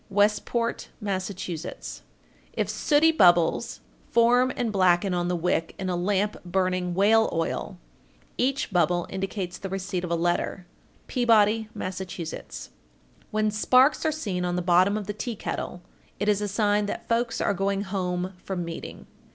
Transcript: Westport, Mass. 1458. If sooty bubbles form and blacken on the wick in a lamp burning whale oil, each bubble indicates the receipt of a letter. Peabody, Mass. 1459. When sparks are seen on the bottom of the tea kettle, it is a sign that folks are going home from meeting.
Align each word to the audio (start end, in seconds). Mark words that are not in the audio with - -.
Westport, 0.09 0.89
Mass. 0.99 1.29
1458. 1.29 2.01
If 2.53 2.67
sooty 2.67 3.11
bubbles 3.11 3.81
form 4.09 4.51
and 4.55 4.71
blacken 4.71 5.13
on 5.13 5.27
the 5.27 5.35
wick 5.35 5.75
in 5.77 5.89
a 5.89 5.95
lamp 5.95 6.37
burning 6.43 6.95
whale 6.95 7.29
oil, 7.31 7.77
each 8.35 8.71
bubble 8.73 9.05
indicates 9.11 9.59
the 9.59 9.69
receipt 9.69 10.03
of 10.03 10.09
a 10.09 10.15
letter. 10.15 10.65
Peabody, 11.05 11.69
Mass. 11.75 11.99
1459. 11.99 12.73
When 13.29 13.51
sparks 13.51 14.03
are 14.03 14.11
seen 14.11 14.43
on 14.43 14.55
the 14.55 14.63
bottom 14.63 14.97
of 14.97 15.05
the 15.05 15.13
tea 15.13 15.35
kettle, 15.35 15.83
it 16.19 16.27
is 16.27 16.41
a 16.41 16.47
sign 16.47 16.87
that 16.87 17.07
folks 17.07 17.39
are 17.39 17.53
going 17.53 17.83
home 17.83 18.33
from 18.43 18.65
meeting. 18.65 19.05